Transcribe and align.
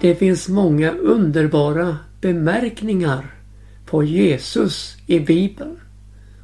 Det 0.00 0.14
finns 0.14 0.48
många 0.48 0.90
underbara 0.90 1.96
bemärkningar 2.20 3.34
på 3.86 4.04
Jesus 4.04 4.96
i 5.06 5.20
Bibeln. 5.20 5.80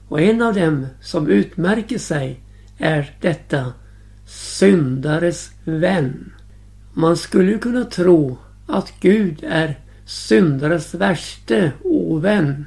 Och 0.08 0.20
en 0.20 0.42
av 0.42 0.54
dem 0.54 0.86
som 1.00 1.28
utmärker 1.28 1.98
sig 1.98 2.40
är 2.78 3.16
detta 3.20 3.72
syndares 4.26 5.50
vän. 5.64 6.32
Man 6.94 7.16
skulle 7.16 7.58
kunna 7.58 7.84
tro 7.84 8.38
att 8.66 8.92
Gud 9.00 9.44
är 9.48 9.78
syndares 10.06 10.94
värste 10.94 11.72
ovän. 11.82 12.66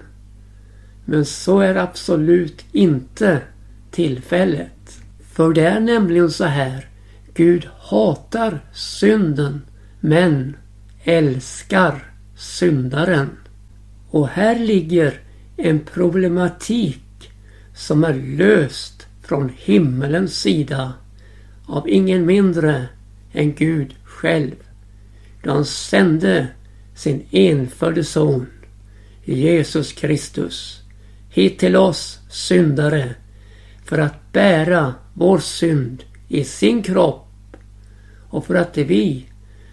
Men 1.06 1.26
så 1.26 1.60
är 1.60 1.76
absolut 1.76 2.66
inte 2.72 3.42
tillfället. 3.92 5.00
För 5.32 5.54
det 5.54 5.68
är 5.68 5.80
nämligen 5.80 6.32
så 6.32 6.46
här. 6.46 6.86
Gud 7.34 7.68
hatar 7.80 8.60
synden 8.74 9.62
men 10.00 10.56
älskar 11.08 12.12
syndaren. 12.36 13.30
Och 14.10 14.28
här 14.28 14.60
ligger 14.60 15.22
en 15.58 15.80
problematik 15.80 17.32
som 17.76 18.04
är 18.04 18.14
löst 18.14 19.08
från 19.22 19.52
himmelens 19.58 20.40
sida 20.40 20.94
av 21.66 21.90
ingen 21.90 22.26
mindre 22.26 22.88
än 23.34 23.54
Gud 23.54 23.96
själv. 24.04 24.56
Då 25.44 25.52
han 25.52 25.66
sände 25.66 26.48
sin 26.96 27.26
enfödde 27.32 28.04
son 28.04 28.48
Jesus 29.24 29.94
Kristus 29.94 30.82
hit 31.30 31.60
till 31.60 31.76
oss 31.76 32.20
syndare 32.30 33.16
för 33.86 33.98
att 33.98 34.32
bära 34.32 34.94
vår 35.14 35.40
synd 35.40 36.04
i 36.28 36.44
sin 36.44 36.84
kropp 36.84 37.28
och 38.30 38.46
för 38.46 38.56
att 38.56 38.78
vi 38.78 39.26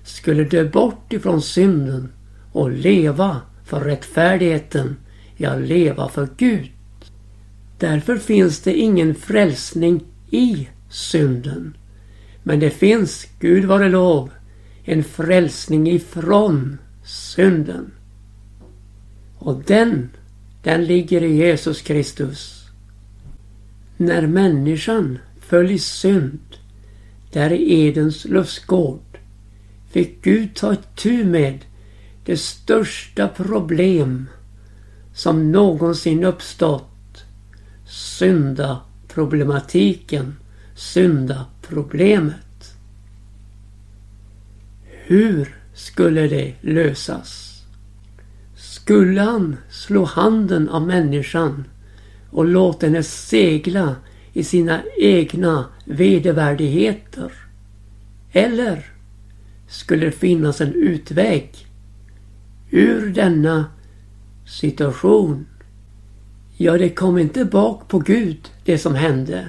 skulle 0.04 0.44
dö 0.44 0.64
bort 0.64 1.12
ifrån 1.12 1.42
synden 1.42 2.12
och 2.52 2.70
leva 2.70 3.40
för 3.64 3.80
rättfärdigheten, 3.80 4.96
ja 5.36 5.54
leva 5.54 6.08
för 6.08 6.28
Gud. 6.36 6.70
Därför 7.78 8.16
finns 8.16 8.60
det 8.60 8.74
ingen 8.74 9.14
frälsning 9.14 10.04
i 10.30 10.68
synden. 10.90 11.76
Men 12.42 12.60
det 12.60 12.70
finns, 12.70 13.26
Gud 13.40 13.64
vare 13.64 13.88
lov, 13.88 14.30
en 14.84 15.04
frälsning 15.04 15.86
ifrån 15.90 16.78
synden. 17.04 17.90
Och 19.38 19.62
den, 19.66 20.10
den 20.62 20.84
ligger 20.84 21.22
i 21.22 21.36
Jesus 21.36 21.82
Kristus. 21.82 22.64
När 23.96 24.26
människan 24.26 25.18
föll 25.40 25.70
i 25.70 25.78
synd, 25.78 26.40
där 27.32 27.52
i 27.52 27.86
Edens 27.86 28.24
lustgård, 28.24 29.18
fick 29.94 30.22
Gud 30.22 30.54
ta 30.54 30.72
itu 30.72 31.24
med 31.24 31.64
det 32.24 32.36
största 32.36 33.28
problem 33.28 34.28
som 35.14 35.52
någonsin 35.52 36.24
uppstått. 36.24 37.24
Syndaproblematiken, 37.86 40.36
syndaproblemet. 40.74 42.74
Hur 44.84 45.56
skulle 45.74 46.28
det 46.28 46.54
lösas? 46.60 47.62
Skulle 48.56 49.20
han 49.20 49.56
slå 49.70 50.04
handen 50.04 50.68
av 50.68 50.86
människan 50.86 51.64
och 52.30 52.44
låta 52.44 52.86
henne 52.86 53.02
segla 53.02 53.96
i 54.32 54.44
sina 54.44 54.82
egna 54.98 55.66
vedervärdigheter? 55.84 57.32
Eller 58.32 58.93
skulle 59.74 60.06
det 60.06 60.12
finnas 60.12 60.60
en 60.60 60.74
utväg 60.74 61.50
ur 62.70 63.10
denna 63.10 63.66
situation? 64.46 65.46
Ja, 66.56 66.78
det 66.78 66.88
kom 66.88 67.18
inte 67.18 67.44
bak 67.44 67.88
på 67.88 67.98
Gud 67.98 68.50
det 68.64 68.78
som 68.78 68.94
hände. 68.94 69.48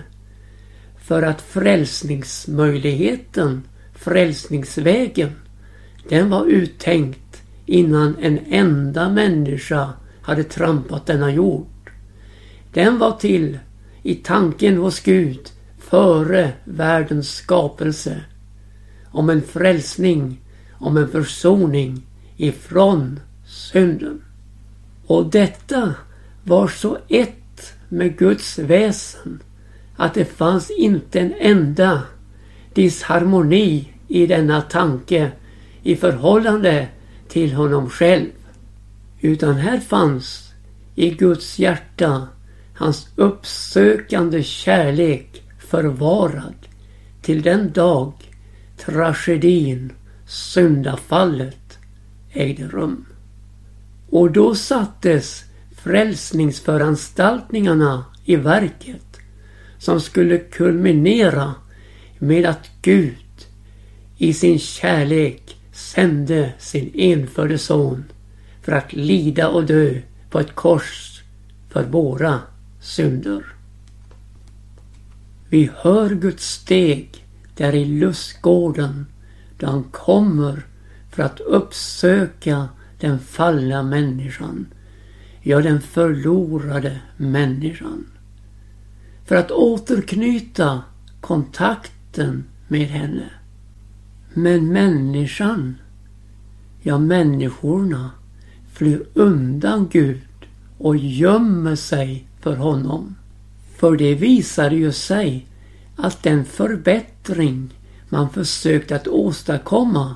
För 1.02 1.22
att 1.22 1.42
frälsningsmöjligheten, 1.42 3.64
frälsningsvägen, 3.94 5.32
den 6.10 6.30
var 6.30 6.46
uttänkt 6.46 7.44
innan 7.66 8.16
en 8.22 8.40
enda 8.50 9.10
människa 9.10 9.90
hade 10.22 10.44
trampat 10.44 11.06
denna 11.06 11.32
jord. 11.32 11.92
Den 12.74 12.98
var 12.98 13.12
till 13.12 13.60
i 14.04 14.16
tanken 14.16 14.78
hos 14.78 15.00
Gud 15.00 15.50
före 15.78 16.52
världens 16.64 17.36
skapelse. 17.36 18.22
Om 19.16 19.30
en 19.30 19.42
frälsning, 19.42 20.42
om 20.74 20.98
en 20.98 21.08
försoning 21.08 22.04
ifrån 22.38 23.20
synden. 23.46 24.22
Och 25.08 25.26
detta 25.26 25.94
var 26.44 26.68
så 26.68 26.98
ett 27.08 27.74
med 27.90 28.18
Guds 28.18 28.60
väsen 28.60 29.44
att 29.96 30.14
det 30.14 30.26
fanns 30.26 30.72
inte 30.72 31.20
en 31.20 31.34
enda 31.40 32.02
disharmoni 32.74 33.94
i 34.08 34.28
denna 34.28 34.62
tanke 34.62 35.32
i 35.84 35.96
förhållande 35.96 36.88
till 37.28 37.54
honom 37.54 37.90
själv. 37.90 38.32
Utan 39.22 39.56
här 39.56 39.80
fanns 39.80 40.54
i 40.96 41.10
Guds 41.10 41.60
hjärta 41.60 42.28
hans 42.76 43.08
uppsökande 43.16 44.44
kärlek 44.44 45.44
förvarad 45.60 46.56
till 47.22 47.42
den 47.42 47.72
dag 47.72 48.14
tragedin, 48.78 49.94
syndafallet 50.28 51.78
ägde 52.34 52.68
rum. 52.68 53.06
Och 54.10 54.32
då 54.32 54.56
sattes 54.56 55.44
frälsningsföranstaltningarna 55.76 58.06
i 58.26 58.36
verket 58.36 59.20
som 59.78 60.02
skulle 60.02 60.38
kulminera 60.38 61.54
med 62.20 62.46
att 62.46 62.70
Gud 62.82 63.16
i 64.18 64.34
sin 64.34 64.60
kärlek 64.60 65.58
sände 65.72 66.54
sin 66.60 66.92
enfödde 66.94 67.58
son 67.58 68.04
för 68.62 68.72
att 68.72 68.94
lida 68.94 69.48
och 69.48 69.66
dö 69.66 70.02
på 70.30 70.40
ett 70.40 70.56
kors 70.56 71.22
för 71.70 71.84
våra 71.84 72.40
synder. 72.82 73.46
Vi 75.50 75.70
hör 75.76 76.10
Guds 76.10 76.52
steg 76.52 77.25
där 77.56 77.76
i 77.76 77.86
lustgården 77.86 79.06
då 79.58 79.68
han 79.68 79.84
kommer 79.84 80.66
för 81.12 81.24
att 81.24 81.40
uppsöka 81.40 82.70
den 83.00 83.20
fallna 83.20 83.84
människan. 83.84 84.68
Ja, 85.42 85.62
den 85.62 85.82
förlorade 85.82 87.00
människan. 87.18 88.06
För 89.26 89.36
att 89.36 89.52
återknyta 89.52 90.84
kontakten 91.22 92.44
med 92.68 92.88
henne. 92.88 93.30
Men 94.34 94.74
människan, 94.74 95.76
ja 96.82 96.98
människorna, 96.98 98.12
flyr 98.74 99.06
undan 99.14 99.88
Gud 99.92 100.22
och 100.78 100.98
gömmer 100.98 101.76
sig 101.76 102.28
för 102.42 102.56
honom. 102.56 103.16
För 103.78 103.98
det 103.98 104.16
visade 104.16 104.76
ju 104.76 104.92
sig 104.92 105.48
att 105.96 106.24
den 106.24 106.46
förbättring 106.46 107.74
man 108.10 108.30
försökt 108.30 108.92
att 108.92 109.08
åstadkomma 109.08 110.16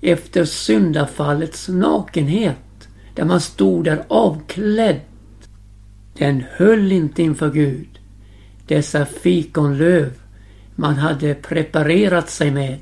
efter 0.00 0.44
syndafallets 0.44 1.68
nakenhet, 1.68 2.88
där 3.14 3.24
man 3.24 3.40
stod 3.40 3.84
där 3.84 4.04
avklädd, 4.08 5.00
den 6.18 6.44
höll 6.50 6.92
inte 6.92 7.22
inför 7.22 7.50
Gud. 7.50 7.88
Dessa 8.66 9.06
fikonlöv 9.06 10.12
man 10.74 10.94
hade 10.94 11.34
preparerat 11.34 12.30
sig 12.30 12.50
med. 12.50 12.80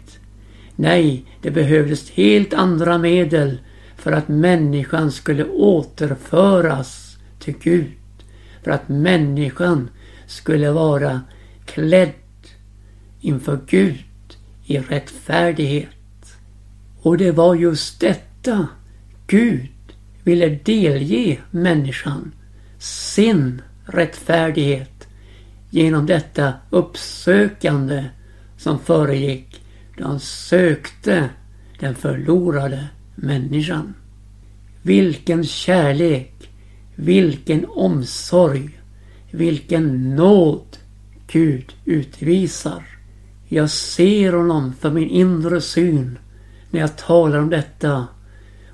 Nej, 0.77 1.25
det 1.43 1.51
behövdes 1.51 2.11
helt 2.11 2.55
andra 2.55 2.99
medel 2.99 3.59
för 3.97 4.13
att 4.13 4.29
människan 4.29 5.13
skulle 5.13 5.45
återföras 5.45 7.17
till 7.39 7.55
Gud. 7.59 7.93
För 8.63 8.71
att 8.71 8.89
människan 8.89 9.91
skulle 10.27 10.71
vara 10.71 11.21
klädd 11.67 12.13
inför 13.23 13.61
Gud 13.67 14.05
i 14.65 14.79
rättfärdighet. 14.79 15.89
Och 17.03 17.19
det 17.19 17.31
var 17.31 17.55
just 17.55 18.01
detta 18.01 18.69
Gud 19.27 19.69
ville 20.25 20.49
delge 20.49 21.39
människan. 21.51 22.33
Sin 22.79 23.63
rättfärdighet 23.85 25.09
genom 25.71 26.07
detta 26.07 26.53
uppsökande 26.71 28.05
som 28.57 28.79
föregick 28.79 29.63
då 29.99 30.05
han 30.05 30.21
sökte 30.21 31.31
den 31.81 31.95
förlorade 31.95 32.89
människan. 33.15 33.95
Vilken 34.83 35.45
kärlek, 35.45 36.51
vilken 36.95 37.67
omsorg, 37.69 38.81
vilken 39.31 40.15
nåd 40.17 40.77
Gud 41.27 41.73
utvisar. 41.85 42.92
Jag 43.55 43.71
ser 43.71 44.33
honom 44.33 44.73
för 44.81 44.91
min 44.91 45.09
inre 45.09 45.61
syn 45.61 46.19
när 46.71 46.81
jag 46.81 46.97
talar 46.97 47.39
om 47.39 47.51
detta 47.51 48.07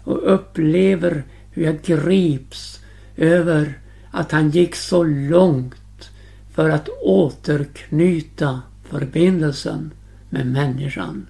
och 0.05 0.35
upplever 0.35 1.25
hur 1.51 1.65
jag 1.65 1.83
grips 1.83 2.81
över 3.17 3.79
att 4.11 4.33
han 4.33 4.51
gick 4.51 4.75
så 4.75 5.03
långt 5.05 6.11
för 6.55 6.71
att 6.71 6.89
återknyta 7.03 8.63
förbindelsen 8.85 9.91
med 10.31 10.47
människan. 10.47 11.27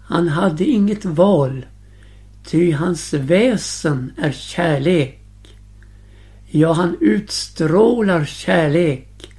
Han 0.00 0.28
hade 0.28 0.64
inget 0.64 1.04
val, 1.04 1.66
ty 2.44 2.72
hans 2.72 3.14
väsen 3.14 4.12
är 4.16 4.32
kärlek. 4.32 5.22
Ja, 6.46 6.72
han 6.72 6.96
utstrålar 7.00 8.24
kärlek 8.24 9.30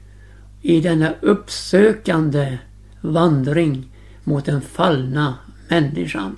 i 0.61 0.81
denna 0.81 1.13
uppsökande 1.21 2.57
vandring 3.01 3.89
mot 4.23 4.45
den 4.45 4.61
fallna 4.61 5.35
människan. 5.69 6.37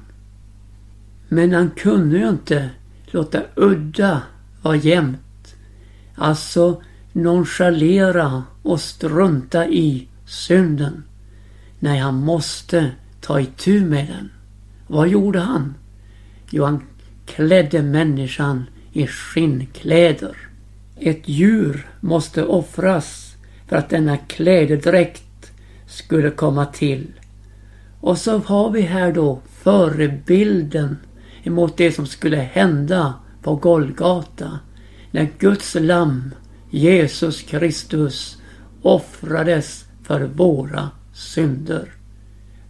Men 1.27 1.53
han 1.53 1.69
kunde 1.69 2.17
ju 2.17 2.29
inte 2.29 2.69
låta 3.05 3.41
udda 3.55 4.21
vara 4.61 4.75
jämnt. 4.75 5.55
Alltså 6.15 6.81
nonchalera 7.11 8.43
och 8.61 8.81
strunta 8.81 9.67
i 9.67 10.07
synden. 10.25 11.03
Nej, 11.79 11.99
han 11.99 12.15
måste 12.15 12.91
ta 13.21 13.39
itu 13.39 13.85
med 13.85 14.07
den. 14.07 14.31
Vad 14.87 15.07
gjorde 15.07 15.39
han? 15.39 15.73
Jo, 16.49 16.63
han 16.63 16.81
klädde 17.25 17.81
människan 17.81 18.65
i 18.91 19.07
skinnkläder. 19.07 20.35
Ett 20.95 21.27
djur 21.27 21.87
måste 21.99 22.43
offras 22.43 23.35
för 23.67 23.75
att 23.75 23.89
denna 23.89 24.17
klädedräkt 24.17 25.23
skulle 25.89 26.31
komma 26.31 26.65
till. 26.65 27.07
Och 28.01 28.17
så 28.17 28.37
har 28.37 28.71
vi 28.71 28.81
här 28.81 29.11
då 29.11 29.41
förebilden 29.51 30.97
emot 31.43 31.77
det 31.77 31.91
som 31.91 32.05
skulle 32.05 32.37
hända 32.37 33.13
på 33.41 33.55
Golgata. 33.55 34.59
När 35.11 35.29
Guds 35.39 35.75
lamm, 35.79 36.31
Jesus 36.69 37.41
Kristus, 37.41 38.37
offrades 38.81 39.85
för 40.03 40.21
våra 40.21 40.89
synder. 41.13 41.91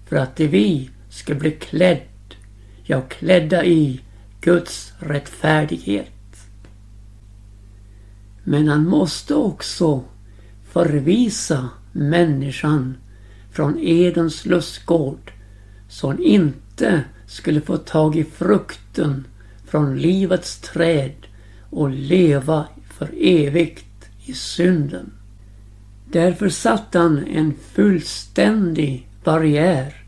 För 0.06 0.16
att 0.16 0.39
vi 0.39 0.89
ska 1.10 1.36
bli 1.36 1.51
klädd, 1.51 2.36
ja 2.83 3.01
klädda 3.01 3.66
i 3.66 4.01
Guds 4.42 4.94
rättfärdighet. 5.00 6.10
Men 8.44 8.68
han 8.68 8.88
måste 8.88 9.36
också 9.36 10.04
förvisa 10.71 11.69
människan 11.92 12.95
från 13.60 13.80
Edens 13.80 14.46
lustgård 14.46 15.32
så 15.90 16.08
hon 16.08 16.24
inte 16.24 17.04
skulle 17.28 17.62
få 17.62 17.78
tag 17.78 18.16
i 18.16 18.24
frukten 18.24 19.28
från 19.66 19.98
livets 19.98 20.60
träd 20.60 21.28
och 21.70 21.90
leva 21.90 22.68
för 22.90 23.10
evigt 23.22 24.10
i 24.26 24.34
synden. 24.34 25.12
Därför 26.12 26.50
satte 26.50 27.00
han 27.00 27.28
en 27.28 27.54
fullständig 27.74 29.08
barriär 29.24 30.04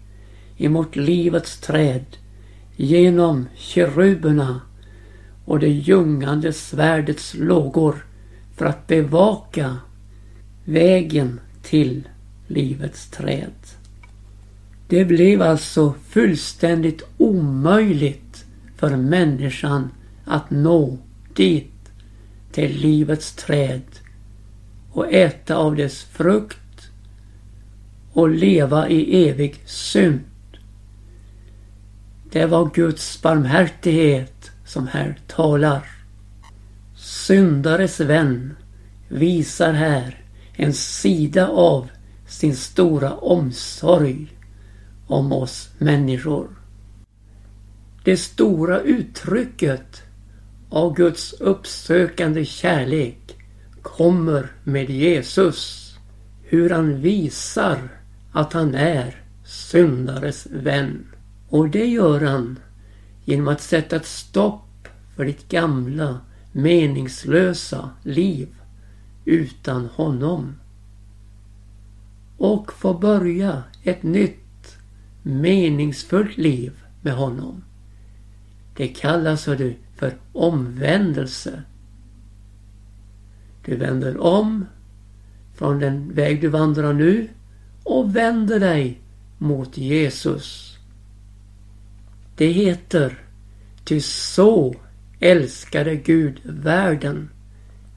emot 0.58 0.96
livets 0.96 1.60
träd 1.60 2.06
genom 2.76 3.48
keruberna 3.56 4.62
och 5.46 5.60
det 5.60 5.70
ljungande 5.70 6.54
svärdets 6.54 7.34
lågor 7.34 8.06
för 8.56 8.66
att 8.66 8.88
bevaka 8.88 9.78
vägen 10.66 11.40
till 11.64 12.04
livets 12.54 13.10
träd. 13.10 13.54
Det 14.88 15.06
blev 15.06 15.42
alltså 15.42 15.94
fullständigt 16.10 17.02
omöjligt 17.18 18.46
för 18.78 18.98
människan 18.98 19.92
att 20.26 20.50
nå 20.50 20.98
dit 21.36 21.92
till 22.52 22.82
livets 22.82 23.34
träd 23.34 23.82
och 24.92 25.14
äta 25.14 25.56
av 25.56 25.76
dess 25.76 26.04
frukt 26.04 26.92
och 28.14 28.30
leva 28.30 28.90
i 28.90 29.30
evig 29.30 29.62
synd. 29.66 30.22
Det 32.32 32.46
var 32.46 32.70
Guds 32.74 33.22
barmhärtighet 33.22 34.52
som 34.66 34.88
här 34.88 35.20
talar. 35.28 35.86
Syndares 36.96 38.00
vän 38.00 38.56
visar 39.08 39.74
här 39.74 40.24
en 40.54 40.74
sida 40.74 41.48
av 41.48 41.90
sin 42.32 42.56
stora 42.56 43.14
omsorg 43.14 44.38
om 45.08 45.32
oss 45.32 45.70
människor. 45.78 46.48
Det 48.04 48.18
stora 48.18 48.82
uttrycket 48.82 50.04
av 50.70 50.96
Guds 50.96 51.34
uppsökande 51.34 52.46
kärlek 52.46 53.38
kommer 53.82 54.52
med 54.64 54.90
Jesus. 54.90 55.94
Hur 56.44 56.70
han 56.70 57.02
visar 57.02 57.80
att 58.32 58.54
han 58.54 58.76
är 58.76 59.24
syndares 59.46 60.48
vän. 60.52 61.08
Och 61.50 61.70
det 61.70 61.86
gör 61.86 62.22
han 62.22 62.60
genom 63.26 63.48
att 63.48 63.62
sätta 63.62 63.96
ett 63.96 64.06
stopp 64.06 64.88
för 65.16 65.26
ditt 65.26 65.50
gamla 65.50 66.20
meningslösa 66.52 67.90
liv 68.04 68.48
utan 69.26 69.86
honom. 69.86 70.61
Och 72.42 72.74
få 72.74 72.94
börja 72.94 73.64
ett 73.84 74.04
nytt 74.04 74.78
meningsfullt 75.22 76.38
liv 76.38 76.74
med 77.02 77.14
honom. 77.14 77.64
Det 78.76 78.88
kallas 78.88 79.46
du 79.46 79.76
för 79.96 80.14
omvändelse. 80.34 81.64
Du 83.66 83.76
vänder 83.76 84.18
om 84.18 84.66
från 85.56 85.80
den 85.80 86.14
väg 86.14 86.42
du 86.42 86.48
vandrar 86.48 86.94
nu 86.94 87.28
och 87.84 88.16
vänder 88.16 88.60
dig 88.60 89.02
mot 89.38 89.78
Jesus. 89.78 90.78
Det 92.36 92.52
heter 92.52 93.20
Ty 93.84 94.02
så 94.02 94.76
älskade 95.20 95.96
Gud 95.96 96.40
världen 96.44 97.30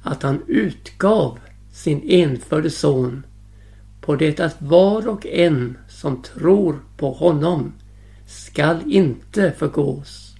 att 0.02 0.22
han 0.22 0.42
utgav 0.46 1.38
sin 1.72 2.02
enfödde 2.02 2.70
son 2.70 3.22
på 4.04 4.16
det 4.16 4.40
att 4.40 4.62
var 4.62 5.08
och 5.08 5.26
en 5.26 5.78
som 5.88 6.22
tror 6.22 6.80
på 6.96 7.12
honom 7.12 7.72
skall 8.26 8.92
inte 8.92 9.52
förgås 9.58 10.34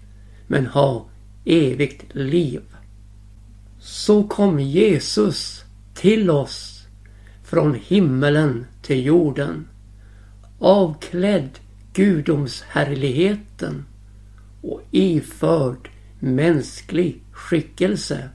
men 0.47 0.67
ha 0.67 1.07
evigt 1.45 2.15
liv. 2.15 2.63
Så 3.81 4.25
kom 4.25 4.61
Jesus 4.61 5.65
till 5.95 6.31
oss 6.31 6.87
från 7.45 7.75
himmelen 7.75 8.67
till 8.83 9.07
jorden 9.07 9.69
avklädd 10.59 11.59
gudomshärligheten 11.93 13.85
och 14.63 14.81
iförd 14.91 15.89
mänsklig 16.19 17.23
skickelse 17.33 18.29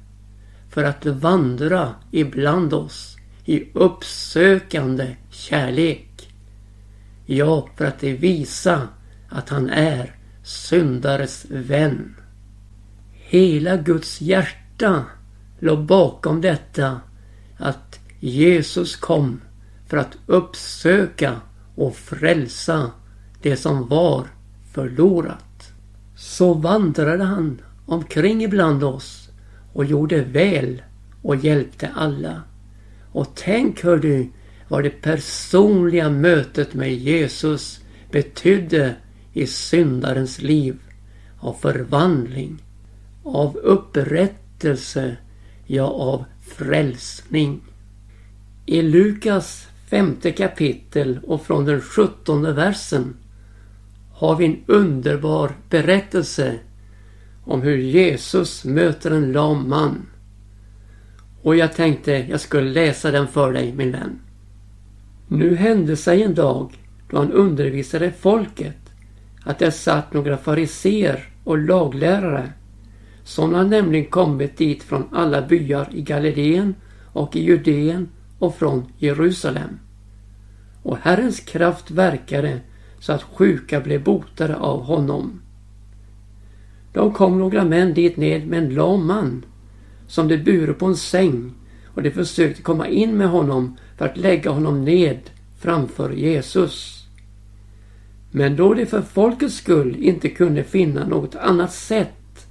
för 0.69 0.83
att 0.83 1.05
vandra 1.05 1.95
ibland 2.11 2.73
oss 2.73 3.17
i 3.45 3.63
uppsökande 3.73 5.15
kärlek. 5.39 6.33
Ja, 7.25 7.69
för 7.75 7.85
att 7.85 7.99
det 7.99 8.13
visa 8.13 8.87
att 9.29 9.49
han 9.49 9.69
är 9.69 10.15
syndares 10.43 11.45
vän. 11.49 12.15
Hela 13.11 13.77
Guds 13.77 14.21
hjärta 14.21 15.05
låg 15.59 15.85
bakom 15.85 16.41
detta 16.41 17.01
att 17.57 17.99
Jesus 18.19 18.95
kom 18.95 19.41
för 19.87 19.97
att 19.97 20.17
uppsöka 20.25 21.35
och 21.75 21.95
frälsa 21.95 22.91
det 23.41 23.57
som 23.57 23.87
var 23.87 24.27
förlorat. 24.71 25.71
Så 26.15 26.53
vandrade 26.53 27.23
han 27.23 27.61
omkring 27.85 28.43
ibland 28.43 28.83
oss 28.83 29.29
och 29.73 29.85
gjorde 29.85 30.21
väl 30.21 30.81
och 31.21 31.35
hjälpte 31.35 31.89
alla. 31.95 32.43
Och 33.11 33.27
tänk 33.35 33.83
hör 33.83 33.97
du 33.97 34.29
vad 34.69 34.83
det 34.83 35.01
personliga 35.01 36.09
mötet 36.09 36.73
med 36.73 36.93
Jesus 36.93 37.79
betydde 38.11 38.95
i 39.33 39.47
syndarens 39.47 40.41
liv 40.41 40.79
av 41.39 41.53
förvandling, 41.53 42.63
av 43.23 43.57
upprättelse, 43.57 45.17
ja 45.65 45.87
av 45.87 46.25
frälsning. 46.41 47.61
I 48.65 48.81
Lukas 48.81 49.67
femte 49.89 50.31
kapitel 50.31 51.19
och 51.23 51.45
från 51.45 51.65
den 51.65 51.81
sjuttonde 51.81 52.53
versen 52.53 53.17
har 54.13 54.35
vi 54.35 54.45
en 54.45 54.63
underbar 54.65 55.51
berättelse 55.69 56.59
om 57.43 57.61
hur 57.61 57.77
Jesus 57.77 58.65
möter 58.65 59.11
en 59.11 59.31
lam 59.31 59.69
man. 59.69 60.05
Och 61.41 61.55
jag 61.55 61.73
tänkte 61.73 62.11
jag 62.11 62.41
skulle 62.41 62.69
läsa 62.69 63.11
den 63.11 63.27
för 63.27 63.53
dig 63.53 63.73
min 63.73 63.91
vän. 63.91 64.19
Nu 65.31 65.55
hände 65.55 65.95
sig 65.95 66.23
en 66.23 66.35
dag 66.35 66.73
då 67.09 67.17
han 67.17 67.31
undervisade 67.31 68.11
folket 68.11 68.77
att 69.43 69.59
det 69.59 69.71
satt 69.71 70.13
några 70.13 70.37
fariseer 70.37 71.29
och 71.43 71.57
laglärare. 71.57 72.49
Som 73.23 73.53
hade 73.53 73.69
nämligen 73.69 74.05
kommit 74.05 74.57
dit 74.57 74.83
från 74.83 75.03
alla 75.11 75.41
byar 75.41 75.87
i 75.91 76.01
Galileen 76.01 76.75
och 77.13 77.35
i 77.35 77.43
Judeen 77.43 78.09
och 78.39 78.55
från 78.55 78.85
Jerusalem. 78.97 79.79
Och 80.83 80.97
Herrens 81.01 81.39
kraft 81.39 81.91
verkade 81.91 82.59
så 82.99 83.13
att 83.13 83.23
sjuka 83.23 83.79
blev 83.79 84.03
botade 84.03 84.55
av 84.55 84.83
honom. 84.83 85.41
Då 86.93 87.11
kom 87.11 87.39
några 87.39 87.65
män 87.65 87.93
dit 87.93 88.17
ned 88.17 88.47
med 88.47 88.63
en 88.63 88.73
lam 88.73 89.07
man 89.07 89.45
som 90.07 90.27
de 90.27 90.37
bure 90.37 90.73
på 90.73 90.85
en 90.85 90.95
säng 90.95 91.51
och 91.99 92.03
de 92.03 92.11
försökte 92.11 92.61
komma 92.61 92.87
in 92.87 93.17
med 93.17 93.29
honom 93.29 93.77
för 93.97 94.05
att 94.05 94.17
lägga 94.17 94.51
honom 94.51 94.85
ned 94.85 95.19
framför 95.59 96.11
Jesus. 96.11 97.05
Men 98.31 98.55
då 98.55 98.73
de 98.73 98.85
för 98.85 99.01
folkets 99.01 99.55
skull 99.55 99.95
inte 99.99 100.29
kunde 100.29 100.63
finna 100.63 101.07
något 101.07 101.35
annat 101.35 101.73
sätt 101.73 102.47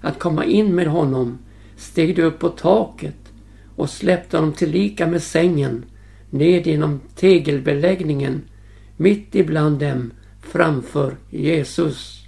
att 0.00 0.18
komma 0.18 0.44
in 0.44 0.74
med 0.74 0.86
honom 0.86 1.38
steg 1.76 2.16
de 2.16 2.22
upp 2.22 2.38
på 2.38 2.48
taket 2.48 3.32
och 3.76 3.90
släppte 3.90 4.36
honom 4.36 4.52
tillika 4.52 5.06
med 5.06 5.22
sängen 5.22 5.84
ned 6.30 6.66
genom 6.66 7.00
tegelbeläggningen 7.14 8.42
mitt 8.96 9.34
ibland 9.34 9.78
dem 9.78 10.12
framför 10.40 11.16
Jesus. 11.30 12.26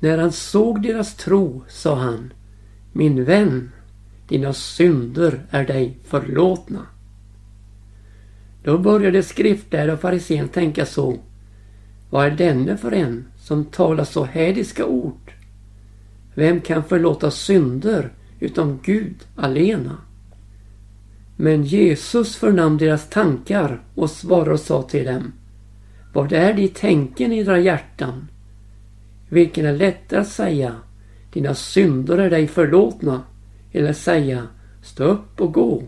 När 0.00 0.18
han 0.18 0.32
såg 0.32 0.82
deras 0.82 1.14
tro 1.14 1.64
sa 1.68 1.94
han 1.94 2.32
Min 2.92 3.24
vän, 3.24 3.70
dina 4.28 4.52
synder 4.52 5.40
är 5.50 5.66
dig 5.66 5.98
förlåtna. 6.04 6.86
Då 8.62 8.78
började 8.78 9.22
skriftlärde 9.22 9.92
och 9.92 10.00
farisén 10.00 10.48
tänka 10.48 10.86
så. 10.86 11.18
Vad 12.10 12.26
är 12.26 12.30
denne 12.30 12.76
för 12.76 12.92
en 12.92 13.24
som 13.38 13.64
talar 13.64 14.04
så 14.04 14.24
hädiska 14.24 14.86
ord? 14.86 15.32
Vem 16.34 16.60
kan 16.60 16.84
förlåta 16.84 17.30
synder 17.30 18.12
utom 18.40 18.78
Gud 18.82 19.16
alena? 19.36 19.98
Men 21.36 21.62
Jesus 21.62 22.36
förnam 22.36 22.78
deras 22.78 23.08
tankar 23.08 23.82
och 23.94 24.10
svarade 24.10 24.50
och 24.50 24.60
sa 24.60 24.82
till 24.82 25.04
dem. 25.04 25.32
Vad 26.12 26.32
är 26.32 26.54
det 26.54 26.62
i 26.62 26.68
tänken 26.68 27.32
i 27.32 27.38
era 27.38 27.58
hjärtan? 27.58 28.28
Vilken 29.28 29.66
är 29.66 29.72
lättare 29.72 30.20
att 30.20 30.28
säga 30.28 30.74
dina 31.32 31.54
synder 31.54 32.18
är 32.18 32.30
dig 32.30 32.46
förlåtna 32.46 33.22
eller 33.72 33.92
säga 33.92 34.46
stå 34.82 35.04
upp 35.04 35.40
och 35.40 35.52
gå. 35.52 35.82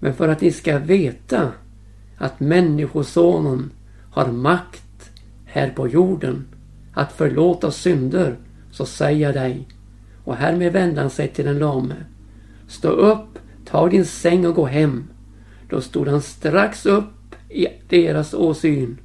Men 0.00 0.14
för 0.14 0.28
att 0.28 0.40
ni 0.40 0.50
ska 0.50 0.78
veta 0.78 1.52
att 2.18 2.40
Människosonen 2.40 3.70
har 4.10 4.32
makt 4.32 5.10
här 5.44 5.70
på 5.70 5.88
jorden 5.88 6.44
att 6.94 7.12
förlåta 7.12 7.70
synder 7.70 8.36
så 8.70 8.86
säger 8.86 9.26
jag 9.26 9.34
dig 9.34 9.68
och 10.24 10.36
härmed 10.36 10.72
vände 10.72 11.00
han 11.00 11.10
sig 11.10 11.28
till 11.28 11.44
den 11.44 11.58
lame. 11.58 11.94
Stå 12.68 12.88
upp, 12.88 13.38
ta 13.64 13.88
din 13.88 14.04
säng 14.04 14.46
och 14.46 14.54
gå 14.54 14.66
hem. 14.66 15.04
Då 15.68 15.80
stod 15.80 16.08
han 16.08 16.22
strax 16.22 16.86
upp 16.86 17.34
i 17.48 17.66
deras 17.88 18.34
åsyn 18.34 18.98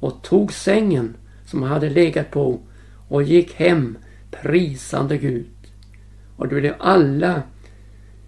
och 0.00 0.22
tog 0.22 0.52
sängen 0.52 1.16
som 1.46 1.62
han 1.62 1.72
hade 1.72 1.90
legat 1.90 2.30
på 2.30 2.60
och 3.08 3.22
gick 3.22 3.54
hem 3.54 3.98
prisande 4.30 5.18
Gud. 5.18 5.46
Och 6.36 6.48
då 6.48 6.56
blev 6.56 6.74
alla, 6.78 7.42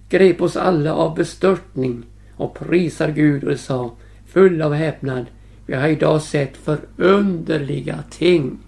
grep 0.09 0.41
oss 0.41 0.57
alla 0.57 0.95
av 0.95 1.15
bestörtning 1.15 2.03
och 2.37 2.59
prisar 2.59 3.11
Gud 3.11 3.45
och 3.45 3.59
sa 3.59 3.97
full 4.27 4.63
av 4.63 4.75
häpnad. 4.75 5.27
Vi 5.67 5.75
har 5.75 5.89
idag 5.89 6.23
sett 6.23 6.57
förunderliga 6.57 8.05
ting. 8.11 8.59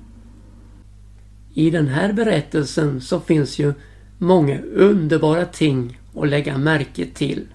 I 1.55 1.71
den 1.71 1.89
här 1.89 2.13
berättelsen 2.13 3.01
så 3.01 3.21
finns 3.21 3.59
ju 3.59 3.75
många 4.19 4.61
underbara 4.61 5.45
ting 5.45 5.99
att 6.17 6.29
lägga 6.29 6.59
märke 6.59 7.07
till. 7.07 7.47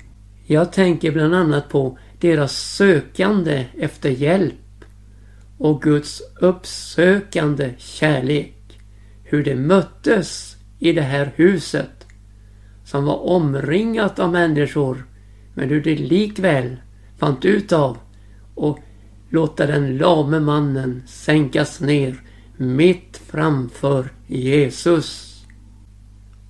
Jag 0.46 0.72
tänker 0.72 1.12
bland 1.12 1.36
annat 1.36 1.70
på 1.70 1.98
deras 2.20 2.76
sökande 2.76 3.66
efter 3.78 4.10
hjälp 4.10 4.86
och 5.58 5.82
Guds 5.82 6.22
uppsökande 6.42 7.74
kärlek. 7.78 8.80
Hur 9.24 9.44
de 9.44 9.56
möttes 9.56 10.53
i 10.84 10.94
det 10.94 11.02
här 11.02 11.32
huset 11.36 12.08
som 12.86 13.06
var 13.06 13.30
omringat 13.30 14.20
av 14.20 14.32
människor 14.32 15.06
men 15.54 15.70
hur 15.70 15.82
de 15.82 15.96
likväl 15.96 16.76
fann 17.18 17.38
ut 17.42 17.72
av 17.72 17.98
och 18.56 18.80
låta 19.30 19.66
den 19.66 19.98
lame 19.98 20.40
mannen 20.40 21.04
sänkas 21.08 21.82
ner 21.82 22.22
mitt 22.58 23.18
framför 23.18 24.10
Jesus. 24.28 25.42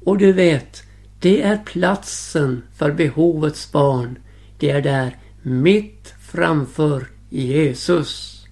Och 0.06 0.18
du 0.18 0.34
vet, 0.34 0.84
det 1.20 1.42
är 1.42 1.58
platsen 1.58 2.64
för 2.76 2.92
behovets 2.92 3.72
barn. 3.72 4.20
Det 4.60 4.70
är 4.70 4.82
där 4.82 5.18
mitt 5.42 6.14
framför 6.20 7.08
Jesus. 7.30 8.44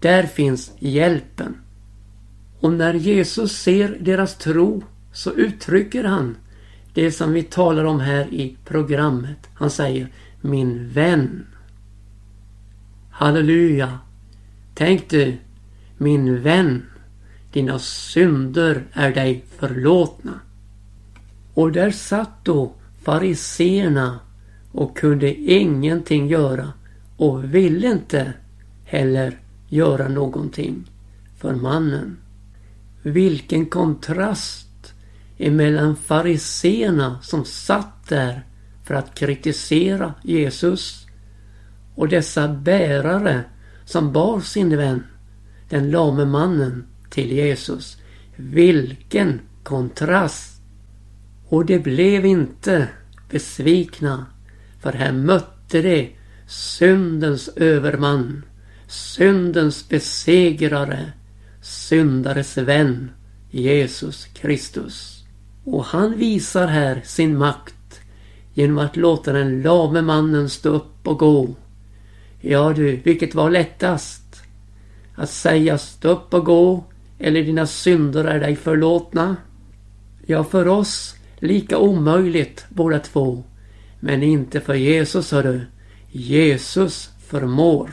Där 0.00 0.22
finns 0.22 0.72
hjälpen. 0.78 1.56
Och 2.60 2.72
när 2.72 2.94
Jesus 2.94 3.52
ser 3.52 3.98
deras 4.00 4.38
tro 4.38 4.82
så 5.14 5.32
uttrycker 5.32 6.04
han 6.04 6.36
det 6.94 7.12
som 7.12 7.32
vi 7.32 7.42
talar 7.42 7.84
om 7.84 8.00
här 8.00 8.34
i 8.34 8.56
programmet. 8.64 9.38
Han 9.54 9.70
säger 9.70 10.08
Min 10.40 10.88
vän. 10.88 11.46
Halleluja. 13.10 13.98
Tänk 14.74 15.10
du, 15.10 15.36
min 15.98 16.42
vän, 16.42 16.82
dina 17.52 17.78
synder 17.78 18.84
är 18.92 19.14
dig 19.14 19.44
förlåtna. 19.58 20.40
Och 21.54 21.72
där 21.72 21.90
satt 21.90 22.44
då 22.44 22.72
fariseerna 23.02 24.20
och 24.72 24.96
kunde 24.96 25.34
ingenting 25.34 26.28
göra 26.28 26.72
och 27.16 27.54
ville 27.54 27.92
inte 27.92 28.32
heller 28.84 29.38
göra 29.68 30.08
någonting 30.08 30.90
för 31.38 31.54
mannen. 31.54 32.16
Vilken 33.02 33.66
kontrast 33.66 34.63
emellan 35.38 35.96
fariseerna 35.96 37.18
som 37.22 37.44
satt 37.44 38.08
där 38.08 38.46
för 38.84 38.94
att 38.94 39.14
kritisera 39.14 40.14
Jesus 40.22 41.06
och 41.94 42.08
dessa 42.08 42.48
bärare 42.48 43.44
som 43.84 44.12
bar 44.12 44.40
sin 44.40 44.76
vän, 44.76 45.04
den 45.68 45.90
lame 45.90 46.24
mannen, 46.24 46.86
till 47.10 47.32
Jesus. 47.32 47.96
Vilken 48.36 49.40
kontrast! 49.62 50.60
Och 51.48 51.66
de 51.66 51.78
blev 51.78 52.26
inte 52.26 52.88
besvikna 53.30 54.26
för 54.80 54.92
här 54.92 55.12
mötte 55.12 55.82
de 55.82 56.16
syndens 56.46 57.48
överman 57.48 58.42
syndens 58.94 59.88
besegrare, 59.88 61.12
syndares 61.60 62.58
vän, 62.58 63.10
Jesus 63.50 64.26
Kristus. 64.26 65.13
Och 65.64 65.84
han 65.84 66.16
visar 66.16 66.66
här 66.66 67.02
sin 67.04 67.38
makt 67.38 68.00
genom 68.54 68.78
att 68.78 68.96
låta 68.96 69.32
den 69.32 69.62
lame 69.62 70.02
mannen 70.02 70.48
stå 70.50 70.68
upp 70.68 71.08
och 71.08 71.18
gå. 71.18 71.48
Ja 72.40 72.72
du, 72.72 72.96
vilket 72.96 73.34
var 73.34 73.50
lättast? 73.50 74.42
Att 75.14 75.30
säga 75.30 75.78
stå 75.78 76.08
upp 76.08 76.34
och 76.34 76.44
gå 76.44 76.84
eller 77.18 77.42
dina 77.42 77.66
synder 77.66 78.24
är 78.24 78.40
dig 78.40 78.56
förlåtna? 78.56 79.36
Ja, 80.26 80.44
för 80.44 80.68
oss 80.68 81.14
lika 81.38 81.78
omöjligt 81.78 82.64
båda 82.68 82.98
två. 82.98 83.42
Men 84.00 84.22
inte 84.22 84.60
för 84.60 84.74
Jesus, 84.74 85.32
hörru. 85.32 85.60
Jesus 86.10 87.10
förmår. 87.26 87.90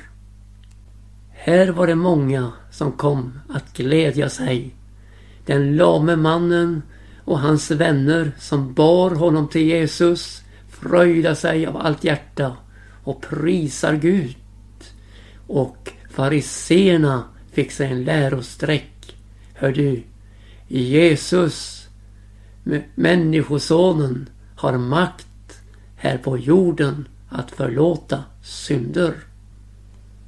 Här 1.29 1.67
var 1.67 1.87
det 1.87 1.95
många 1.95 2.51
som 2.71 2.91
kom 2.91 3.39
att 3.49 3.73
glädja 3.77 4.29
sig. 4.29 4.75
Den 5.45 5.75
lame 5.75 6.15
mannen 6.15 6.81
och 7.31 7.39
hans 7.39 7.71
vänner 7.71 8.31
som 8.39 8.73
bar 8.73 9.11
honom 9.11 9.47
till 9.47 9.61
Jesus 9.61 10.41
fröjda 10.69 11.35
sig 11.35 11.65
av 11.65 11.77
allt 11.77 12.03
hjärta 12.03 12.57
och 13.03 13.21
prisar 13.21 13.95
Gud. 13.95 14.35
Och 15.47 15.93
fariseerna 16.09 17.23
fick 17.51 17.71
sig 17.71 17.91
en 17.91 18.03
lärosträck. 18.03 19.15
Hör 19.53 19.71
du, 19.71 20.03
Jesus, 20.67 21.87
Människosonen, 22.95 24.29
har 24.55 24.77
makt 24.77 25.61
här 25.95 26.17
på 26.17 26.37
jorden 26.37 27.07
att 27.29 27.51
förlåta 27.51 28.23
synder. 28.43 29.13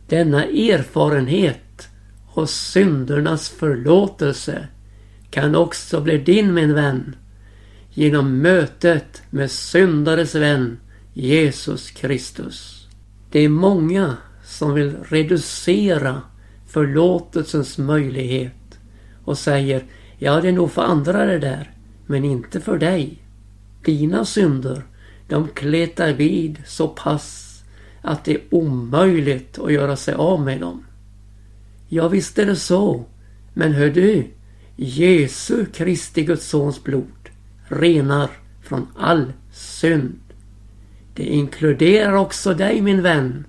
Denna 0.07 0.43
erfarenhet 0.43 1.87
och 2.27 2.49
syndernas 2.49 3.49
förlåtelse 3.49 4.67
kan 5.33 5.55
också 5.55 6.01
bli 6.01 6.17
din 6.17 6.53
min 6.53 6.73
vän 6.73 7.15
genom 7.89 8.37
mötet 8.37 9.21
med 9.29 9.51
syndares 9.51 10.35
vän 10.35 10.79
Jesus 11.13 11.91
Kristus. 11.91 12.87
Det 13.31 13.39
är 13.39 13.49
många 13.49 14.17
som 14.43 14.73
vill 14.73 14.95
reducera 15.03 16.21
förlåtelsens 16.67 17.77
möjlighet 17.77 18.79
och 19.23 19.37
säger 19.37 19.83
Ja, 20.17 20.41
det 20.41 20.47
är 20.47 20.51
nog 20.51 20.71
för 20.71 20.81
andra 20.81 21.25
det 21.25 21.39
där, 21.39 21.71
men 22.05 22.25
inte 22.25 22.61
för 22.61 22.77
dig. 22.77 23.23
Dina 23.85 24.25
synder, 24.25 24.83
de 25.27 25.47
kletar 25.47 26.13
vid 26.13 26.61
så 26.65 26.87
pass 26.87 27.59
att 28.01 28.25
det 28.25 28.33
är 28.33 28.41
omöjligt 28.51 29.59
att 29.59 29.73
göra 29.73 29.95
sig 29.95 30.13
av 30.13 30.41
med 30.41 30.59
dem. 30.59 30.85
Ja, 31.89 32.07
visst 32.07 32.39
är 32.39 32.45
det 32.45 32.55
så. 32.55 33.05
Men 33.53 33.71
hör 33.71 33.89
du, 33.89 34.27
Jesu 34.75 35.65
Kristi 35.65 36.23
Guds 36.23 36.47
Sons 36.47 36.83
blod 36.83 37.29
renar 37.67 38.29
från 38.61 38.87
all 38.97 39.33
synd. 39.51 40.19
Det 41.13 41.23
inkluderar 41.23 42.13
också 42.13 42.53
dig 42.53 42.81
min 42.81 43.01
vän 43.01 43.45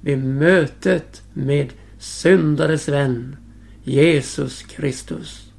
vid 0.00 0.24
mötet 0.24 1.22
med 1.32 1.72
syndares 1.98 2.88
vän 2.88 3.36
Jesus 3.84 4.62
Kristus. 4.62 5.50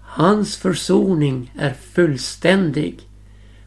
Hans 0.00 0.56
försoning 0.56 1.52
är 1.58 1.72
fullständig. 1.72 3.00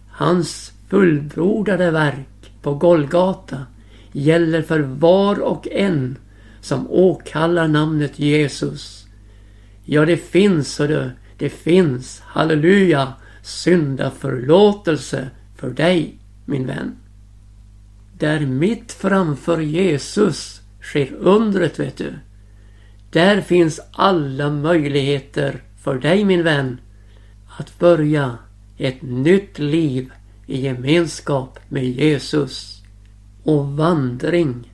Hans 0.09 0.71
fullbordade 0.89 1.91
verk 1.91 2.51
på 2.61 2.73
Golgata 2.73 3.65
gäller 4.11 4.61
för 4.61 4.79
var 4.79 5.39
och 5.39 5.67
en 5.67 6.17
som 6.61 6.87
åkallar 6.89 7.67
namnet 7.67 8.19
Jesus. 8.19 8.98
Ja, 9.91 10.05
det 10.05 10.17
finns, 10.17 10.77
du, 10.77 11.11
det 11.37 11.49
finns, 11.49 12.21
halleluja, 12.25 13.13
syndaförlåtelse 13.41 15.29
för 15.55 15.69
dig, 15.69 16.19
min 16.45 16.67
vän. 16.67 16.95
Där 18.17 18.39
mitt 18.39 18.91
framför 18.91 19.59
Jesus 19.59 20.61
sker 20.81 21.13
undret, 21.13 21.79
vet 21.79 21.97
du. 21.97 22.13
Där 23.11 23.41
finns 23.41 23.79
alla 23.91 24.49
möjligheter 24.49 25.63
för 25.83 25.99
dig, 25.99 26.25
min 26.25 26.43
vän, 26.43 26.81
att 27.57 27.79
börja 27.79 28.37
ett 28.77 29.01
nytt 29.01 29.59
liv 29.59 30.11
i 30.45 30.61
gemenskap 30.61 31.59
med 31.69 31.85
Jesus 31.85 32.83
och 33.43 33.67
vandring 33.67 34.73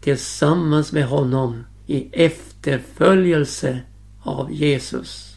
tillsammans 0.00 0.92
med 0.92 1.06
honom 1.06 1.64
i 1.86 2.08
efterföljelse 2.12 3.80
av 4.24 4.52
Jesus. 4.52 5.36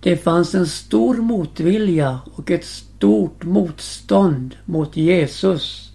Det 0.00 0.16
fanns 0.16 0.54
en 0.54 0.66
stor 0.66 1.16
motvilja 1.16 2.20
och 2.34 2.50
ett 2.50 2.64
stort 2.64 3.44
motstånd 3.44 4.56
mot 4.64 4.96
Jesus 4.96 5.92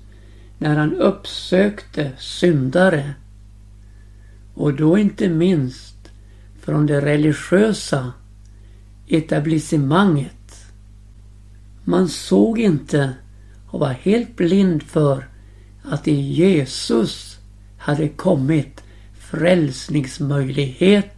när 0.58 0.76
han 0.76 0.94
uppsökte 0.94 2.12
syndare. 2.18 3.14
Och 4.54 4.74
då 4.74 4.98
inte 4.98 5.30
minst 5.30 5.96
från 6.62 6.86
det 6.86 7.02
religiösa 7.02 8.14
etablissemanget. 9.08 10.56
Man 11.84 12.10
såg 12.10 12.60
inte 12.60 13.14
och 13.68 13.80
var 13.80 13.94
helt 13.94 14.36
blind 14.36 14.84
för 14.84 15.28
att 15.84 16.08
i 16.08 16.22
Jesus 16.22 17.38
hade 17.78 18.10
kommit 18.10 18.84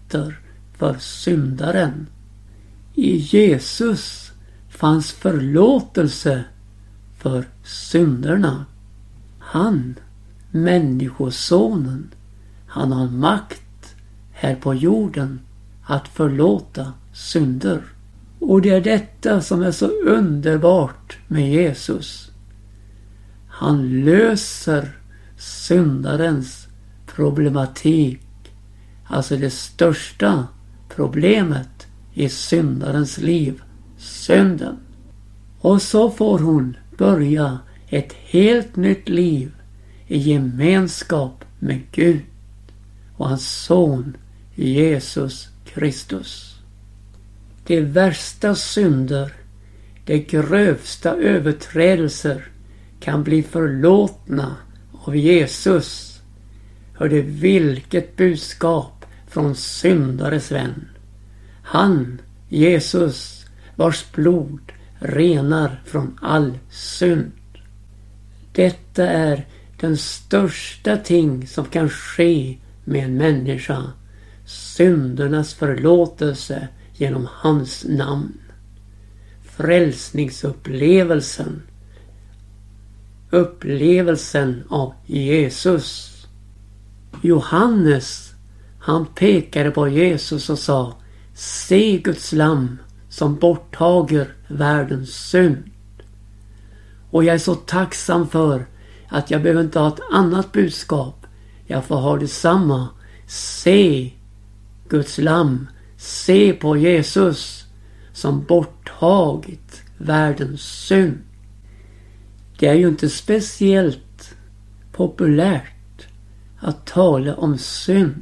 frälsningsmöjligheter 0.10 0.40
för 0.78 0.96
syndaren. 1.00 2.08
I 2.96 3.18
Jesus 3.18 4.32
fanns 4.70 5.12
förlåtelse 5.12 6.44
för 7.18 7.46
synderna. 7.64 8.66
Han, 9.40 9.96
Människosonen, 10.52 12.12
han 12.68 12.92
har 12.92 13.08
makt 13.08 13.96
här 14.32 14.56
på 14.56 14.74
jorden 14.74 15.40
att 15.84 16.08
förlåta 16.08 16.94
synder. 17.14 17.82
Och 18.40 18.62
det 18.62 18.70
är 18.70 18.82
detta 18.82 19.42
som 19.42 19.62
är 19.62 19.72
så 19.72 19.88
underbart 19.88 21.18
med 21.28 21.52
Jesus. 21.52 22.32
Han 23.48 24.06
löser 24.06 24.98
syndarens 25.38 26.68
problematik. 27.06 28.29
Alltså 29.12 29.38
det 29.38 29.50
största 29.50 30.48
problemet 30.90 31.88
i 32.14 32.30
syndarens 32.30 33.18
liv. 33.18 33.62
Synden. 33.98 34.78
Och 35.60 35.82
så 35.82 36.12
får 36.12 36.40
hon 36.40 36.78
börja 36.98 37.60
ett 37.88 38.14
helt 38.14 38.76
nytt 38.76 39.10
liv 39.10 39.52
i 40.08 40.18
gemenskap 40.18 41.46
med 41.60 41.82
Gud 41.92 42.22
och 43.18 43.30
hans 43.30 43.64
son 43.64 44.18
Jesus 44.56 45.48
Kristus. 45.66 46.60
De 47.68 47.82
värsta 47.82 48.56
synder, 48.56 49.34
de 50.06 50.20
grövsta 50.20 51.16
överträdelser 51.16 52.48
kan 53.00 53.24
bli 53.24 53.44
förlåtna 53.44 54.56
av 54.92 55.16
Jesus. 55.16 56.20
Hörde 56.94 57.22
vilket 57.22 58.16
budskap 58.16 58.99
från 59.30 59.56
syndares 59.56 60.52
vän. 60.52 60.90
Han, 61.64 62.22
Jesus, 62.50 63.46
vars 63.76 64.12
blod 64.12 64.72
renar 65.00 65.82
från 65.86 66.20
all 66.22 66.58
synd. 66.70 67.32
Detta 68.52 69.08
är 69.08 69.48
den 69.80 69.98
största 69.98 70.98
ting 70.98 71.48
som 71.48 71.66
kan 71.66 71.90
ske 71.90 72.58
med 72.84 73.06
en 73.06 73.18
människa. 73.18 73.84
Syndernas 74.46 75.54
förlåtelse 75.54 76.68
genom 76.94 77.28
hans 77.32 77.86
namn. 77.88 78.38
Frälsningsupplevelsen 79.44 81.62
upplevelsen 83.30 84.64
av 84.70 84.94
Jesus. 85.06 86.16
Johannes, 87.22 88.29
han 88.80 89.06
pekade 89.06 89.72
på 89.72 89.88
Jesus 89.88 90.50
och 90.50 90.60
sa 90.60 90.96
Se 91.34 91.98
Guds 91.98 92.32
lam 92.32 92.78
som 93.10 93.36
borttager 93.36 94.34
världens 94.48 95.10
synd. 95.30 95.64
Och 97.12 97.24
jag 97.24 97.36
är 97.36 97.40
så 97.40 97.56
tacksam 97.56 98.30
för 98.30 98.66
att 99.08 99.32
jag 99.32 99.42
behöver 99.42 99.62
inte 99.62 99.80
ha 99.80 99.88
ett 99.88 100.02
annat 100.12 100.52
budskap. 100.52 101.26
Jag 101.66 101.86
får 101.86 101.96
ha 101.96 102.18
detsamma. 102.18 102.88
Se 103.28 104.12
Guds 104.90 105.18
lam. 105.18 105.68
Se 105.98 106.54
på 106.54 106.78
Jesus 106.78 107.66
som 108.14 108.44
borttagit 108.44 109.82
världens 109.98 110.62
synd. 110.62 111.18
Det 112.60 112.68
är 112.68 112.74
ju 112.74 112.88
inte 112.88 113.10
speciellt 113.10 114.36
populärt 114.92 116.08
att 116.60 116.86
tala 116.86 117.36
om 117.36 117.58
synd. 117.58 118.22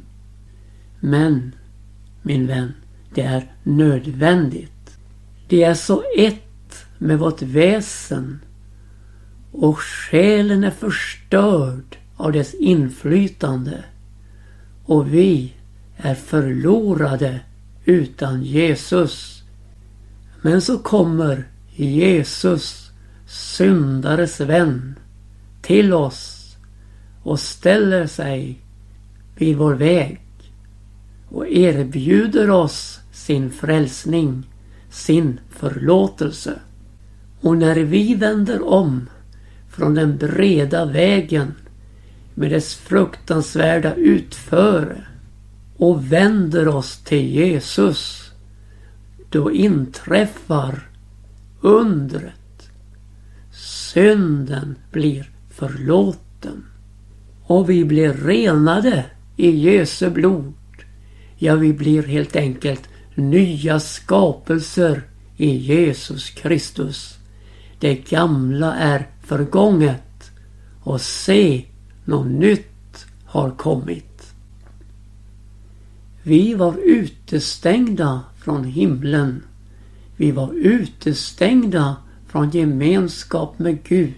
Men, 1.00 1.54
min 2.22 2.46
vän, 2.46 2.72
det 3.14 3.22
är 3.22 3.52
nödvändigt. 3.62 4.98
Det 5.48 5.62
är 5.62 5.74
så 5.74 6.02
ett 6.16 6.84
med 6.98 7.18
vårt 7.18 7.42
väsen 7.42 8.40
och 9.52 9.78
själen 9.78 10.64
är 10.64 10.70
förstörd 10.70 11.96
av 12.16 12.32
dess 12.32 12.54
inflytande 12.54 13.84
och 14.84 15.14
vi 15.14 15.54
är 15.96 16.14
förlorade 16.14 17.40
utan 17.84 18.42
Jesus. 18.42 19.42
Men 20.42 20.60
så 20.60 20.78
kommer 20.78 21.44
Jesus 21.70 22.90
syndares 23.26 24.40
vän 24.40 24.94
till 25.62 25.92
oss 25.92 26.56
och 27.22 27.40
ställer 27.40 28.06
sig 28.06 28.60
vid 29.36 29.56
vår 29.56 29.74
väg 29.74 30.20
och 31.28 31.48
erbjuder 31.48 32.50
oss 32.50 33.00
sin 33.12 33.50
frälsning, 33.50 34.50
sin 34.90 35.40
förlåtelse. 35.50 36.60
Och 37.40 37.56
när 37.56 37.76
vi 37.76 38.14
vänder 38.14 38.68
om 38.68 39.08
från 39.68 39.94
den 39.94 40.16
breda 40.16 40.84
vägen 40.84 41.54
med 42.34 42.50
dess 42.50 42.74
fruktansvärda 42.74 43.94
utföre 43.94 45.06
och 45.76 46.12
vänder 46.12 46.68
oss 46.68 46.98
till 47.04 47.26
Jesus, 47.26 48.30
då 49.30 49.52
inträffar 49.52 50.88
undret 51.60 52.38
synden 53.58 54.74
blir 54.92 55.30
förlåten. 55.50 56.64
Och 57.42 57.70
vi 57.70 57.84
blir 57.84 58.12
renade 58.12 59.04
i 59.36 59.50
Jesu 59.50 60.10
blod. 60.10 60.52
Ja, 61.40 61.54
vi 61.54 61.72
blir 61.72 62.02
helt 62.02 62.36
enkelt 62.36 62.88
nya 63.14 63.80
skapelser 63.80 65.02
i 65.36 65.56
Jesus 65.56 66.30
Kristus. 66.30 67.18
Det 67.78 68.10
gamla 68.10 68.74
är 68.74 69.06
förgånget 69.22 70.30
och 70.82 71.00
se, 71.00 71.64
något 72.04 72.26
nytt 72.26 73.06
har 73.24 73.50
kommit. 73.50 74.32
Vi 76.22 76.54
var 76.54 76.74
utestängda 76.84 78.20
från 78.38 78.64
himlen. 78.64 79.42
Vi 80.16 80.32
var 80.32 80.52
utestängda 80.52 81.96
från 82.26 82.50
gemenskap 82.50 83.58
med 83.58 83.84
Gud 83.84 84.14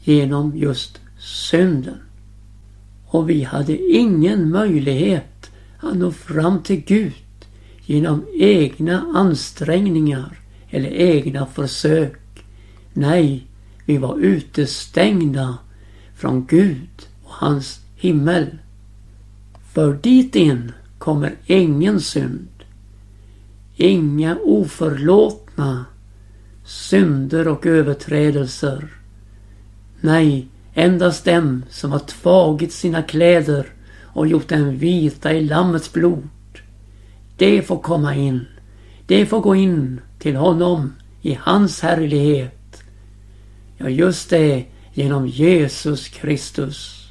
genom 0.00 0.56
just 0.56 1.00
synden. 1.18 1.98
Och 3.06 3.30
vi 3.30 3.42
hade 3.42 3.76
ingen 3.92 4.50
möjlighet 4.50 5.31
att 5.82 5.96
nå 5.96 6.12
fram 6.12 6.62
till 6.62 6.80
Gud 6.80 7.12
genom 7.84 8.26
egna 8.38 9.06
ansträngningar 9.14 10.38
eller 10.70 10.90
egna 10.90 11.46
försök. 11.46 12.44
Nej, 12.92 13.46
vi 13.86 13.98
var 13.98 14.18
utestängda 14.18 15.58
från 16.16 16.46
Gud 16.46 17.08
och 17.24 17.32
hans 17.32 17.80
himmel. 17.96 18.58
För 19.72 19.94
dit 20.02 20.36
in 20.36 20.72
kommer 20.98 21.34
ingen 21.46 22.00
synd. 22.00 22.48
Inga 23.76 24.36
oförlåtna 24.36 25.84
synder 26.64 27.48
och 27.48 27.66
överträdelser. 27.66 28.88
Nej, 30.00 30.48
endast 30.74 31.24
dem 31.24 31.62
som 31.70 31.92
har 31.92 32.02
tagit 32.22 32.72
sina 32.72 33.02
kläder 33.02 33.66
och 34.12 34.26
gjort 34.26 34.48
den 34.48 34.78
vita 34.78 35.32
i 35.32 35.44
Lammets 35.44 35.92
blod. 35.92 36.28
Det 37.36 37.62
får 37.62 37.78
komma 37.78 38.14
in. 38.14 38.46
Det 39.06 39.26
får 39.26 39.40
gå 39.40 39.54
in 39.54 40.00
till 40.18 40.36
honom 40.36 40.92
i 41.22 41.38
hans 41.40 41.80
härlighet. 41.80 42.82
Ja, 43.76 43.88
just 43.88 44.30
det, 44.30 44.64
genom 44.92 45.26
Jesus 45.26 46.08
Kristus. 46.08 47.08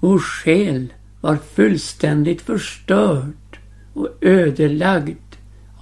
Vår 0.00 0.18
själ 0.18 0.92
var 1.20 1.36
fullständigt 1.36 2.42
förstörd 2.42 3.58
och 3.92 4.08
ödelagd 4.20 5.18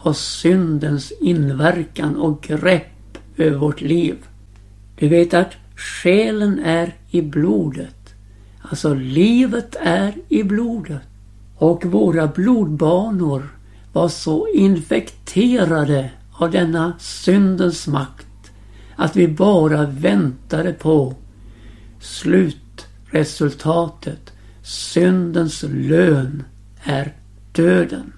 av 0.02 0.12
syndens 0.12 1.12
inverkan 1.20 2.16
och 2.16 2.42
grepp 2.42 3.18
över 3.37 3.58
vårt 3.58 3.80
liv. 3.80 4.16
Du 4.96 5.08
vet 5.08 5.35
att 5.35 5.52
själen 5.76 6.58
är 6.58 6.94
i 7.11 7.22
blodet. 7.22 8.01
Alltså 8.72 8.94
livet 8.94 9.76
är 9.80 10.14
i 10.28 10.42
blodet. 10.42 11.02
Och 11.56 11.85
våra 11.85 12.26
blodbanor 12.26 13.48
var 13.92 14.08
så 14.08 14.48
infekterade 14.48 16.11
av 16.32 16.50
denna 16.50 16.92
syndens 16.98 17.87
makt 17.87 18.26
att 18.96 19.16
vi 19.16 19.28
bara 19.28 19.87
väntade 19.87 20.72
på 20.72 21.14
slutresultatet. 22.00 24.32
Syndens 24.62 25.64
lön 25.68 26.44
är 26.82 27.16
döden. 27.52 28.12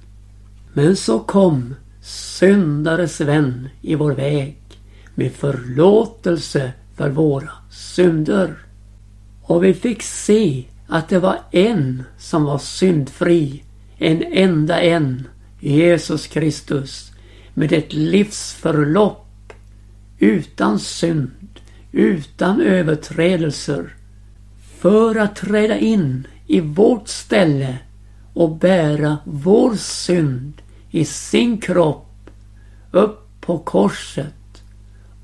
Men 0.73 0.97
så 0.97 1.19
kom 1.19 1.75
syndares 2.03 3.21
vän 3.21 3.69
i 3.81 3.95
vår 3.95 4.13
väg 4.13 4.59
med 5.15 5.33
förlåtelse 5.33 6.73
för 6.97 7.11
våra 7.11 7.51
synder. 7.71 8.64
Och 9.47 9.65
vi 9.65 9.75
fick 9.75 10.03
se 10.03 10.65
att 10.87 11.09
det 11.09 11.19
var 11.19 11.39
en 11.51 12.03
som 12.19 12.45
var 12.45 12.59
syndfri. 12.59 13.65
En 13.99 14.23
enda 14.23 14.81
en. 14.81 15.29
Jesus 15.61 16.27
Kristus. 16.27 17.13
Med 17.55 17.73
ett 17.73 17.93
livsförlopp 17.93 19.53
utan 20.19 20.79
synd, 20.79 21.61
utan 21.93 22.61
överträdelser. 22.61 23.95
För 24.79 25.15
att 25.15 25.37
träda 25.37 25.79
in 25.79 26.27
i 26.47 26.61
vårt 26.61 27.09
ställe 27.09 27.79
och 28.35 28.57
bära 28.57 29.19
vår 29.25 29.75
synd 29.77 30.63
i 30.91 31.05
sin 31.05 31.61
kropp 31.61 32.31
upp 32.91 33.41
på 33.41 33.59
korset 33.59 34.63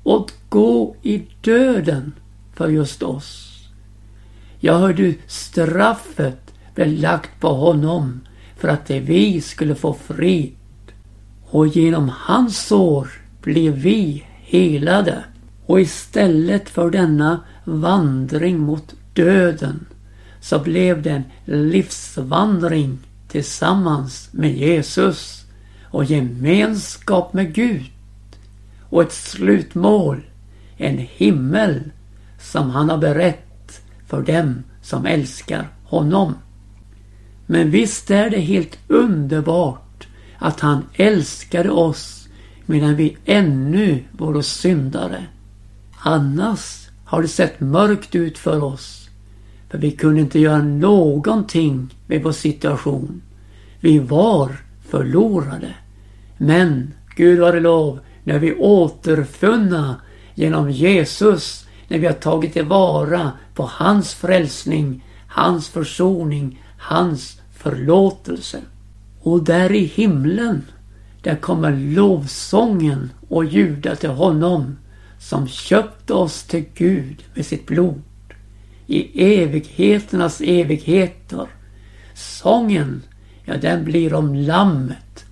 och 0.03 0.31
gå 0.49 0.95
i 1.01 1.23
döden 1.41 2.11
för 2.53 2.69
just 2.69 3.03
oss. 3.03 3.50
Ja, 4.63 4.77
hör 4.77 4.93
du, 4.93 5.17
straffet 5.27 6.53
blev 6.75 6.87
lagt 6.87 7.39
på 7.39 7.47
honom 7.47 8.21
för 8.57 8.67
att 8.67 8.85
det 8.85 8.99
vi 8.99 9.41
skulle 9.41 9.75
få 9.75 9.93
frid. 9.93 10.55
Och 11.49 11.67
genom 11.67 12.11
hans 12.15 12.67
sår 12.67 13.07
blev 13.41 13.73
vi 13.73 14.25
helade. 14.41 15.23
Och 15.65 15.81
istället 15.81 16.69
för 16.69 16.89
denna 16.89 17.39
vandring 17.63 18.59
mot 18.59 18.93
döden 19.13 19.85
så 20.41 20.59
blev 20.59 21.01
det 21.01 21.11
en 21.11 21.23
livsvandring 21.69 22.97
tillsammans 23.27 24.29
med 24.31 24.57
Jesus 24.57 25.45
och 25.83 26.05
gemenskap 26.05 27.33
med 27.33 27.53
Gud 27.53 27.85
och 28.89 29.01
ett 29.01 29.13
slutmål, 29.13 30.21
en 30.77 30.97
himmel 30.97 31.81
som 32.39 32.69
han 32.69 32.89
har 32.89 32.97
berett 32.97 33.50
för 34.11 34.21
dem 34.21 34.63
som 34.81 35.05
älskar 35.05 35.67
honom. 35.83 36.35
Men 37.45 37.71
visst 37.71 38.11
är 38.11 38.29
det 38.29 38.39
helt 38.39 38.77
underbart 38.87 40.07
att 40.37 40.59
han 40.59 40.83
älskade 40.93 41.69
oss 41.69 42.27
medan 42.65 42.95
vi 42.95 43.17
ännu 43.25 44.03
var 44.11 44.41
syndare. 44.41 45.25
Annars 45.97 46.87
har 47.05 47.21
det 47.21 47.27
sett 47.27 47.59
mörkt 47.59 48.15
ut 48.15 48.37
för 48.37 48.63
oss. 48.63 49.09
För 49.69 49.77
vi 49.77 49.91
kunde 49.91 50.21
inte 50.21 50.39
göra 50.39 50.63
någonting 50.63 51.95
med 52.07 52.23
vår 52.23 52.31
situation. 52.31 53.21
Vi 53.79 53.99
var 53.99 54.51
förlorade. 54.89 55.75
Men 56.37 56.93
Gud 57.15 57.39
var 57.39 57.53
det 57.53 57.59
lov, 57.59 57.99
när 58.23 58.39
vi 58.39 58.53
återfunna 58.53 59.95
genom 60.35 60.71
Jesus 60.71 61.67
när 61.91 61.99
vi 61.99 62.05
har 62.05 62.13
tagit 62.13 62.53
tillvara 62.53 63.31
på 63.61 63.67
hans 63.67 64.13
frälsning, 64.13 65.03
hans 65.27 65.69
försoning, 65.69 66.63
hans 66.77 67.41
förlåtelse. 67.57 68.61
Och 69.21 69.43
där 69.43 69.71
i 69.71 69.85
himlen, 69.85 70.65
där 71.21 71.35
kommer 71.35 71.71
lovsången 71.71 73.11
och 73.29 73.45
ljuda 73.45 73.95
till 73.95 74.09
honom 74.09 74.77
som 75.19 75.47
köpte 75.47 76.13
oss 76.13 76.43
till 76.43 76.65
Gud 76.73 77.23
med 77.33 77.45
sitt 77.45 77.65
blod. 77.65 78.01
I 78.87 79.23
evigheternas 79.41 80.41
evigheter. 80.41 81.47
Sången, 82.15 83.01
ja 83.45 83.57
den 83.57 83.85
blir 83.85 84.13
om 84.13 84.35
Lammet. 84.35 85.25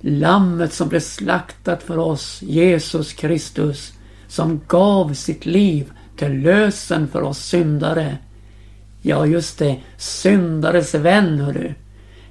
Lammet 0.00 0.72
som 0.72 0.88
blev 0.88 1.00
slaktat 1.00 1.82
för 1.82 1.98
oss, 1.98 2.42
Jesus 2.42 3.12
Kristus, 3.12 3.92
som 4.28 4.60
gav 4.68 5.14
sitt 5.14 5.46
liv 5.46 5.92
till 6.16 6.40
lösen 6.40 7.08
för 7.08 7.22
oss 7.22 7.38
syndare. 7.38 8.18
Ja, 9.02 9.26
just 9.26 9.58
det, 9.58 9.80
syndares 9.96 10.94
vän, 10.94 11.38
hörru. 11.38 11.74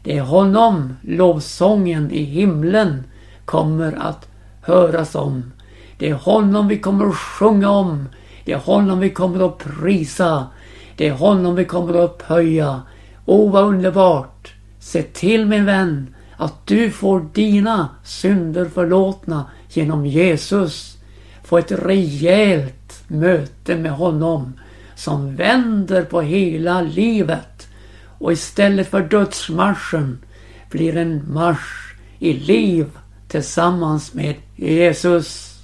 Det 0.03 0.17
är 0.17 0.21
honom 0.21 0.95
lovsången 1.01 2.11
i 2.11 2.23
himlen 2.23 3.03
kommer 3.45 3.93
att 3.93 4.27
höras 4.61 5.15
om. 5.15 5.51
Det 5.97 6.09
är 6.09 6.13
honom 6.13 6.67
vi 6.67 6.79
kommer 6.79 7.05
att 7.05 7.15
sjunga 7.15 7.69
om. 7.69 8.09
Det 8.45 8.51
är 8.51 8.57
honom 8.57 8.99
vi 8.99 9.09
kommer 9.09 9.45
att 9.45 9.57
prisa. 9.57 10.47
Det 10.95 11.07
är 11.07 11.13
honom 11.13 11.55
vi 11.55 11.65
kommer 11.65 11.93
att 11.93 12.09
upphöja. 12.09 12.81
O 13.25 13.49
vad 13.49 13.63
underbart! 13.63 14.53
Se 14.79 15.01
till 15.01 15.45
min 15.45 15.65
vän 15.65 16.15
att 16.37 16.67
du 16.67 16.91
får 16.91 17.25
dina 17.33 17.89
synder 18.03 18.65
förlåtna 18.65 19.45
genom 19.69 20.05
Jesus. 20.05 20.94
Få 21.45 21.57
ett 21.57 21.71
rejält 21.71 23.03
möte 23.07 23.75
med 23.75 23.91
honom 23.91 24.53
som 24.95 25.35
vänder 25.35 26.03
på 26.03 26.21
hela 26.21 26.81
livet 26.81 27.67
och 28.17 28.31
istället 28.31 28.89
för 28.89 29.01
dödsmarschen 29.01 30.19
blir 30.69 30.97
en 30.97 31.33
marsch 31.33 31.95
i 32.19 32.33
liv 32.33 32.85
tillsammans 33.27 34.13
med 34.13 34.35
Jesus. 34.55 35.54